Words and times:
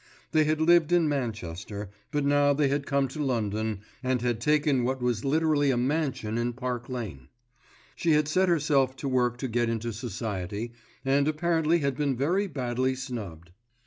They 0.31 0.45
had 0.45 0.59
lived 0.59 0.91
in 0.91 1.07
Manchester, 1.07 1.91
but 2.09 2.25
now 2.25 2.53
they 2.53 2.69
had 2.69 2.87
come 2.87 3.07
to 3.09 3.23
London 3.23 3.81
and 4.01 4.19
taken 4.41 4.83
what 4.83 4.99
was 4.99 5.23
literally 5.23 5.69
a 5.69 5.77
mansion 5.77 6.39
in 6.39 6.53
Park 6.53 6.89
Lane. 6.89 7.27
She 7.95 8.13
had 8.13 8.27
set 8.27 8.49
herself 8.49 8.95
to 8.95 9.07
work 9.07 9.37
to 9.37 9.47
get 9.47 9.69
into 9.69 9.93
Society, 9.93 10.73
and 11.05 11.27
apparently 11.27 11.77
had 11.81 11.95
been 11.95 12.15
very 12.17 12.47
badly 12.47 12.95
snubbed. 12.95 13.51